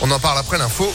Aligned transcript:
On 0.00 0.10
en 0.10 0.18
parle 0.18 0.38
après 0.38 0.58
l'info. 0.58 0.92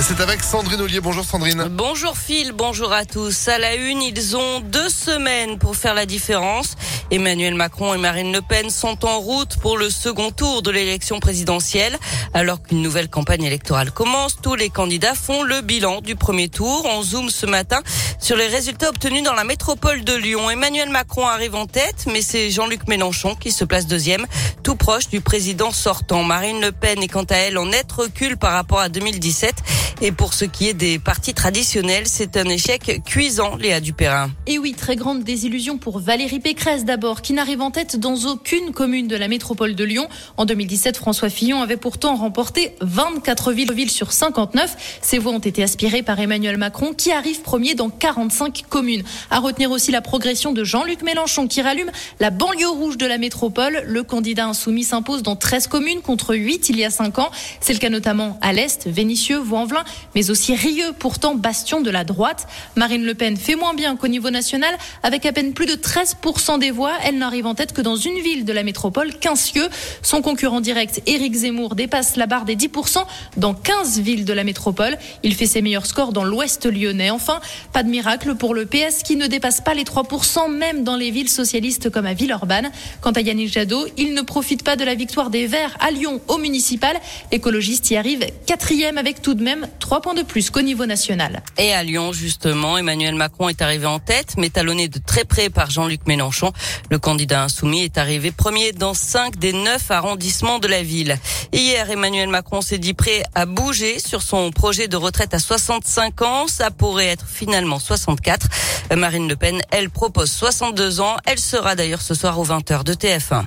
C'est 0.00 0.20
avec 0.20 0.42
Sandrine 0.42 0.80
Ollier. 0.80 1.00
Bonjour 1.00 1.24
Sandrine. 1.24 1.68
Bonjour 1.70 2.18
Phil, 2.18 2.52
bonjour 2.52 2.92
à 2.92 3.06
tous. 3.06 3.48
À 3.48 3.58
la 3.58 3.74
une, 3.76 4.02
ils 4.02 4.36
ont 4.36 4.60
deux 4.60 4.90
semaines 4.90 5.58
pour 5.58 5.74
faire 5.74 5.94
la 5.94 6.04
différence. 6.04 6.74
Emmanuel 7.10 7.54
Macron 7.54 7.94
et 7.94 7.98
Marine 7.98 8.32
Le 8.32 8.42
Pen 8.42 8.68
sont 8.68 9.04
en 9.04 9.20
route 9.20 9.56
pour 9.58 9.78
le 9.78 9.90
second 9.90 10.30
tour 10.32 10.62
de 10.62 10.70
l'élection 10.70 11.20
présidentielle. 11.20 11.96
Alors 12.34 12.62
qu'une 12.62 12.82
nouvelle 12.82 13.08
campagne 13.08 13.44
électorale 13.44 13.92
commence, 13.92 14.36
tous 14.42 14.56
les 14.56 14.70
candidats 14.70 15.14
font 15.14 15.42
le 15.44 15.60
bilan 15.60 16.00
du 16.00 16.16
premier 16.16 16.48
tour. 16.48 16.84
On 16.84 17.02
zoom 17.02 17.30
ce 17.30 17.46
matin 17.46 17.80
sur 18.18 18.36
les 18.36 18.48
résultats 18.48 18.88
obtenus 18.88 19.22
dans 19.22 19.34
la 19.34 19.44
métropole 19.44 20.02
de 20.02 20.14
Lyon. 20.14 20.50
Emmanuel 20.50 20.90
Macron 20.90 21.26
arrive 21.26 21.54
en 21.54 21.66
tête, 21.66 22.06
mais 22.12 22.22
c'est 22.22 22.50
Jean-Luc 22.50 22.88
Mélenchon 22.88 23.36
qui 23.36 23.52
se 23.52 23.64
place 23.64 23.86
deuxième, 23.86 24.26
tout 24.64 24.74
proche 24.74 25.08
du 25.08 25.20
président 25.20 25.70
sortant. 25.70 26.24
Marine 26.24 26.60
Le 26.60 26.72
Pen 26.72 27.02
est 27.02 27.08
quant 27.08 27.24
à 27.24 27.36
elle 27.36 27.58
en 27.58 27.66
net 27.66 27.90
recul 27.92 28.36
par 28.36 28.52
rapport 28.52 28.80
à 28.80 28.88
2017. 28.88 29.54
Et 30.02 30.12
pour 30.12 30.34
ce 30.34 30.44
qui 30.44 30.68
est 30.68 30.74
des 30.74 30.98
partis 30.98 31.32
traditionnels, 31.32 32.02
c'est 32.04 32.36
un 32.36 32.44
échec 32.44 33.00
cuisant, 33.06 33.56
Léa 33.56 33.80
Dupérin. 33.80 34.30
Et 34.46 34.58
oui, 34.58 34.74
très 34.74 34.94
grande 34.94 35.24
désillusion 35.24 35.78
pour 35.78 36.00
Valérie 36.00 36.38
Pécresse 36.38 36.84
d'abord, 36.84 37.22
qui 37.22 37.32
n'arrive 37.32 37.62
en 37.62 37.70
tête 37.70 37.98
dans 37.98 38.14
aucune 38.26 38.72
commune 38.72 39.08
de 39.08 39.16
la 39.16 39.26
métropole 39.26 39.74
de 39.74 39.84
Lyon. 39.84 40.06
En 40.36 40.44
2017, 40.44 40.98
François 40.98 41.30
Fillon 41.30 41.62
avait 41.62 41.78
pourtant 41.78 42.14
remporté 42.14 42.74
24 42.82 43.52
villes 43.52 43.90
sur 43.90 44.12
59. 44.12 44.98
Ces 45.00 45.16
voix 45.16 45.32
ont 45.32 45.38
été 45.38 45.62
aspirées 45.62 46.02
par 46.02 46.20
Emmanuel 46.20 46.58
Macron, 46.58 46.92
qui 46.92 47.10
arrive 47.10 47.40
premier 47.40 47.74
dans 47.74 47.88
45 47.88 48.64
communes. 48.68 49.02
À 49.30 49.38
retenir 49.38 49.70
aussi 49.70 49.92
la 49.92 50.02
progression 50.02 50.52
de 50.52 50.62
Jean-Luc 50.62 51.02
Mélenchon, 51.04 51.48
qui 51.48 51.62
rallume 51.62 51.90
la 52.20 52.28
banlieue 52.28 52.68
rouge 52.68 52.98
de 52.98 53.06
la 53.06 53.16
métropole. 53.16 53.82
Le 53.86 54.02
candidat 54.02 54.46
insoumis 54.46 54.84
s'impose 54.84 55.22
dans 55.22 55.36
13 55.36 55.68
communes 55.68 56.02
contre 56.02 56.34
8 56.34 56.68
il 56.68 56.78
y 56.78 56.84
a 56.84 56.90
5 56.90 57.18
ans. 57.18 57.30
C'est 57.60 57.72
le 57.72 57.78
cas 57.78 57.88
notamment 57.88 58.38
à 58.42 58.52
l'Est, 58.52 58.86
Vénissieux, 58.86 59.38
Vaux-en-Velin, 59.38 59.85
mais 60.14 60.30
aussi 60.30 60.54
Rieux, 60.54 60.92
pourtant 60.98 61.34
bastion 61.34 61.80
de 61.80 61.90
la 61.90 62.04
droite. 62.04 62.46
Marine 62.76 63.04
Le 63.04 63.14
Pen 63.14 63.36
fait 63.36 63.56
moins 63.56 63.74
bien 63.74 63.96
qu'au 63.96 64.08
niveau 64.08 64.30
national, 64.30 64.74
avec 65.02 65.26
à 65.26 65.32
peine 65.32 65.52
plus 65.52 65.66
de 65.66 65.74
13% 65.74 66.58
des 66.58 66.70
voix. 66.70 66.92
Elle 67.04 67.18
n'arrive 67.18 67.46
en 67.46 67.54
tête 67.54 67.72
que 67.72 67.80
dans 67.80 67.96
une 67.96 68.18
ville 68.20 68.44
de 68.44 68.52
la 68.52 68.62
métropole, 68.62 69.12
Quincieux. 69.18 69.68
Son 70.02 70.22
concurrent 70.22 70.60
direct, 70.60 71.02
Éric 71.06 71.34
Zemmour, 71.34 71.74
dépasse 71.74 72.16
la 72.16 72.26
barre 72.26 72.44
des 72.44 72.56
10% 72.56 73.04
dans 73.36 73.54
15 73.54 74.00
villes 74.00 74.24
de 74.24 74.32
la 74.32 74.44
métropole. 74.44 74.96
Il 75.22 75.34
fait 75.34 75.46
ses 75.46 75.62
meilleurs 75.62 75.86
scores 75.86 76.12
dans 76.12 76.24
l'ouest 76.24 76.66
lyonnais. 76.66 77.10
Enfin, 77.10 77.40
pas 77.72 77.82
de 77.82 77.88
miracle 77.88 78.34
pour 78.34 78.54
le 78.54 78.66
PS 78.66 79.02
qui 79.04 79.16
ne 79.16 79.26
dépasse 79.26 79.60
pas 79.60 79.74
les 79.74 79.84
3%, 79.84 80.50
même 80.50 80.84
dans 80.84 80.96
les 80.96 81.10
villes 81.10 81.28
socialistes 81.28 81.90
comme 81.90 82.06
à 82.06 82.14
Villeurbanne. 82.14 82.70
Quant 83.00 83.12
à 83.12 83.20
Yannick 83.20 83.52
Jadot, 83.52 83.86
il 83.96 84.14
ne 84.14 84.22
profite 84.22 84.62
pas 84.62 84.76
de 84.76 84.84
la 84.84 84.94
victoire 84.94 85.30
des 85.30 85.46
Verts 85.46 85.76
à 85.80 85.90
Lyon 85.90 86.20
au 86.28 86.38
municipal. 86.38 86.96
L'écologiste 87.32 87.90
y 87.90 87.96
arrive 87.96 88.26
quatrième 88.46 88.98
avec 88.98 89.22
tout 89.22 89.34
de 89.34 89.42
même 89.42 89.66
trois 89.78 90.00
points 90.00 90.14
de 90.14 90.22
plus 90.22 90.50
qu'au 90.50 90.62
niveau 90.62 90.86
national. 90.86 91.42
Et 91.58 91.72
à 91.72 91.82
Lyon, 91.82 92.12
justement, 92.12 92.78
Emmanuel 92.78 93.14
Macron 93.14 93.48
est 93.48 93.62
arrivé 93.62 93.86
en 93.86 93.98
tête, 93.98 94.34
mais 94.36 94.50
talonné 94.50 94.88
de 94.88 94.98
très 94.98 95.24
près 95.24 95.50
par 95.50 95.70
Jean-Luc 95.70 96.06
Mélenchon. 96.06 96.52
Le 96.90 96.98
candidat 96.98 97.44
insoumis 97.44 97.84
est 97.84 97.98
arrivé 97.98 98.30
premier 98.32 98.72
dans 98.72 98.94
cinq 98.94 99.36
des 99.36 99.52
neuf 99.52 99.90
arrondissements 99.90 100.58
de 100.58 100.68
la 100.68 100.82
ville. 100.82 101.16
Hier, 101.52 101.90
Emmanuel 101.90 102.28
Macron 102.28 102.60
s'est 102.60 102.78
dit 102.78 102.94
prêt 102.94 103.22
à 103.34 103.46
bouger 103.46 103.98
sur 103.98 104.22
son 104.22 104.50
projet 104.50 104.88
de 104.88 104.96
retraite 104.96 105.34
à 105.34 105.38
65 105.38 106.22
ans. 106.22 106.46
Ça 106.46 106.70
pourrait 106.70 107.06
être 107.06 107.26
finalement 107.26 107.78
64. 107.78 108.48
Marine 108.96 109.28
Le 109.28 109.36
Pen, 109.36 109.60
elle 109.70 109.90
propose 109.90 110.30
62 110.30 111.00
ans. 111.00 111.16
Elle 111.24 111.38
sera 111.38 111.74
d'ailleurs 111.74 112.02
ce 112.02 112.14
soir 112.14 112.38
aux 112.38 112.46
20h 112.46 112.84
de 112.84 112.94
TF1. 112.94 113.44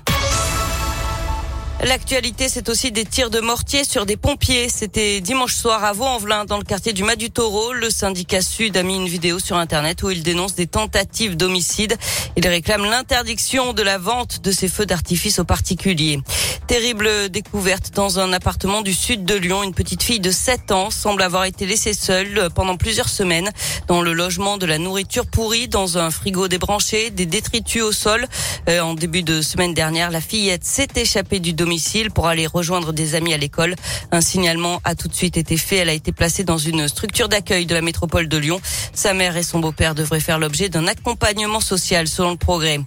L'actualité, 1.81 2.49
c'est 2.49 2.67
aussi 2.67 2.91
des 2.91 3.05
tirs 3.05 3.29
de 3.29 3.39
mortier 3.39 3.85
sur 3.85 4.05
des 4.05 4.17
pompiers. 4.17 4.67
C'était 4.67 5.21
dimanche 5.21 5.55
soir 5.55 5.81
à 5.85 5.93
Vaux-en-Velin, 5.93 6.43
dans 6.43 6.57
le 6.57 6.65
quartier 6.65 6.91
du 6.91 7.03
Mas 7.03 7.15
du 7.15 7.31
Taureau. 7.31 7.71
Le 7.71 7.89
syndicat 7.89 8.41
Sud 8.41 8.75
a 8.75 8.83
mis 8.83 8.97
une 8.97 9.07
vidéo 9.07 9.39
sur 9.39 9.55
Internet 9.55 10.03
où 10.03 10.09
il 10.09 10.21
dénonce 10.21 10.55
des 10.55 10.67
tentatives 10.67 11.37
d'homicide. 11.37 11.95
Il 12.35 12.45
réclame 12.45 12.83
l'interdiction 12.83 13.71
de 13.71 13.81
la 13.81 13.97
vente 13.97 14.41
de 14.41 14.51
ces 14.51 14.67
feux 14.67 14.85
d'artifice 14.85 15.39
aux 15.39 15.45
particuliers. 15.45 16.19
Terrible 16.69 17.29
découverte 17.29 17.95
dans 17.95 18.19
un 18.19 18.31
appartement 18.31 18.83
du 18.83 18.93
sud 18.93 19.25
de 19.25 19.33
Lyon. 19.33 19.63
Une 19.63 19.73
petite 19.73 20.03
fille 20.03 20.19
de 20.19 20.29
7 20.29 20.71
ans 20.71 20.91
semble 20.91 21.23
avoir 21.23 21.45
été 21.45 21.65
laissée 21.65 21.93
seule 21.93 22.49
pendant 22.53 22.77
plusieurs 22.77 23.09
semaines 23.09 23.49
dans 23.87 24.03
le 24.03 24.13
logement 24.13 24.59
de 24.59 24.67
la 24.67 24.77
nourriture 24.77 25.25
pourrie 25.25 25.67
dans 25.67 25.97
un 25.97 26.11
frigo 26.11 26.47
débranché, 26.47 27.09
des 27.09 27.25
détritus 27.25 27.81
au 27.81 27.91
sol. 27.91 28.27
Euh, 28.69 28.81
en 28.81 28.93
début 28.93 29.23
de 29.23 29.41
semaine 29.41 29.73
dernière, 29.73 30.11
la 30.11 30.21
fillette 30.21 30.63
s'est 30.63 30.89
échappée 30.95 31.39
du 31.39 31.53
domicile 31.53 32.11
pour 32.11 32.27
aller 32.27 32.45
rejoindre 32.45 32.93
des 32.93 33.15
amis 33.15 33.33
à 33.33 33.37
l'école. 33.37 33.73
Un 34.11 34.21
signalement 34.21 34.79
a 34.83 34.93
tout 34.93 35.07
de 35.07 35.15
suite 35.15 35.37
été 35.37 35.57
fait. 35.57 35.77
Elle 35.77 35.89
a 35.89 35.93
été 35.93 36.11
placée 36.11 36.43
dans 36.43 36.59
une 36.59 36.87
structure 36.87 37.29
d'accueil 37.29 37.65
de 37.65 37.73
la 37.73 37.81
métropole 37.81 38.27
de 38.27 38.37
Lyon. 38.37 38.61
Sa 38.93 39.15
mère 39.15 39.35
et 39.37 39.43
son 39.43 39.57
beau-père 39.57 39.95
devraient 39.95 40.19
faire 40.19 40.37
l'objet 40.37 40.69
d'un 40.69 40.85
accompagnement 40.85 41.61
social 41.61 42.07
selon 42.07 42.29
le 42.29 42.37
progrès. 42.37 42.79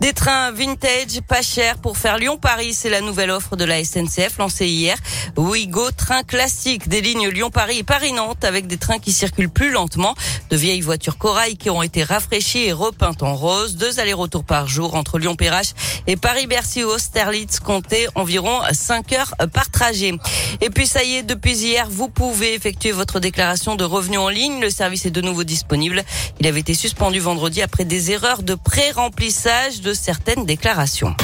Des 0.00 0.12
trains 0.12 0.50
vintage 0.52 1.20
pas 1.26 1.42
chers 1.42 1.78
pour 1.78 1.96
faire 1.96 2.18
Lyon-Paris, 2.18 2.74
c'est 2.74 2.90
la 2.90 3.00
nouvelle 3.00 3.29
offre 3.30 3.56
de 3.56 3.64
la 3.64 3.82
SNCF 3.84 4.38
lancée 4.38 4.66
hier. 4.66 4.96
Ouigo, 5.36 5.90
train 5.90 6.22
classique 6.22 6.88
des 6.88 7.00
lignes 7.00 7.28
Lyon-Paris 7.28 7.78
et 7.78 7.82
Paris-Nantes 7.82 8.44
avec 8.44 8.66
des 8.66 8.76
trains 8.76 8.98
qui 8.98 9.12
circulent 9.12 9.50
plus 9.50 9.70
lentement. 9.70 10.14
De 10.50 10.56
vieilles 10.56 10.80
voitures 10.80 11.18
corail 11.18 11.56
qui 11.56 11.70
ont 11.70 11.82
été 11.82 12.02
rafraîchies 12.02 12.64
et 12.64 12.72
repeintes 12.72 13.22
en 13.22 13.34
rose. 13.34 13.76
Deux 13.76 14.00
allers-retours 14.00 14.44
par 14.44 14.68
jour 14.68 14.94
entre 14.94 15.18
Lyon-Perrache 15.18 15.72
et 16.06 16.16
Paris-Bercy 16.16 16.84
Austerlitz 16.84 17.60
comptaient 17.60 18.06
environ 18.14 18.60
5 18.72 19.12
heures 19.12 19.34
par 19.52 19.70
trajet. 19.70 20.14
Et 20.60 20.70
puis 20.70 20.86
ça 20.86 21.04
y 21.04 21.16
est, 21.16 21.22
depuis 21.22 21.56
hier, 21.56 21.86
vous 21.88 22.08
pouvez 22.08 22.54
effectuer 22.54 22.92
votre 22.92 23.20
déclaration 23.20 23.76
de 23.76 23.84
revenus 23.84 24.18
en 24.18 24.28
ligne. 24.28 24.60
Le 24.60 24.70
service 24.70 25.06
est 25.06 25.10
de 25.10 25.20
nouveau 25.20 25.44
disponible. 25.44 26.02
Il 26.40 26.46
avait 26.46 26.60
été 26.60 26.74
suspendu 26.74 27.20
vendredi 27.20 27.62
après 27.62 27.84
des 27.84 28.10
erreurs 28.10 28.42
de 28.42 28.54
pré-remplissage 28.54 29.80
de 29.80 29.94
certaines 29.94 30.46
déclarations. 30.46 31.14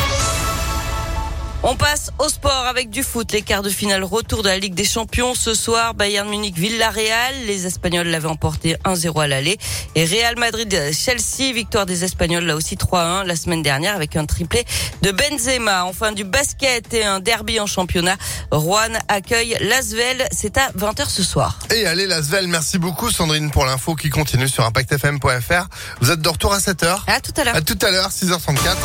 On 1.62 1.75
passe 1.75 2.11
au 2.19 2.28
sport 2.28 2.67
avec 2.67 2.91
du 2.91 3.03
foot. 3.03 3.33
Les 3.33 3.43
quarts 3.43 3.62
de 3.62 3.71
finale 3.71 4.05
retour 4.05 4.43
de 4.43 4.49
la 4.49 4.59
Ligue 4.59 4.75
des 4.75 4.84
Champions 4.84 5.34
ce 5.34 5.55
soir. 5.55 5.94
Bayern 5.94 6.28
Munich 6.28 6.56
Villarreal. 6.56 7.34
Les 7.47 7.67
Espagnols 7.67 8.06
l'avaient 8.06 8.28
emporté 8.28 8.77
1-0 8.84 9.22
à 9.22 9.27
l'aller. 9.27 9.59
Et 9.94 10.05
Real 10.05 10.39
Madrid 10.39 10.71
Chelsea. 10.93 11.53
Victoire 11.53 11.87
des 11.87 12.05
Espagnols 12.05 12.44
là 12.44 12.55
aussi 12.55 12.77
3-1 12.77 13.25
la 13.25 13.34
semaine 13.34 13.62
dernière 13.62 13.97
avec 13.97 14.17
un 14.17 14.27
triplé 14.27 14.65
de 15.03 15.11
Benzema. 15.11 15.84
Enfin 15.87 16.12
du 16.12 16.25
basket 16.25 16.94
et 16.94 17.05
un 17.05 17.21
derby 17.21 17.59
en 17.59 17.67
championnat. 17.67 18.17
Rouen 18.53 18.93
accueille 19.09 19.56
Lasvel. 19.61 20.27
C'est 20.31 20.59
à 20.59 20.71
20h 20.78 21.09
ce 21.09 21.25
soir. 21.25 21.59
Et 21.75 21.87
allez 21.87 22.06
Lasvel, 22.06 22.47
merci 22.47 22.78
beaucoup 22.78 23.11
Sandrine 23.11 23.50
pour 23.50 23.65
l'info 23.65 23.97
qui 23.97 24.11
continue 24.11 24.49
sur 24.49 24.65
impactfm.fr. 24.65 25.67
Vous 26.00 26.11
êtes 26.12 26.21
de 26.21 26.28
retour 26.28 26.53
à 26.53 26.59
7h. 26.59 26.99
À 27.06 27.21
tout 27.21 27.33
à 27.37 27.44
l'heure. 27.44 27.56
À 27.56 27.62
tout 27.62 27.78
à 27.83 27.91
l'heure, 27.91 28.11
6h34. 28.11 28.77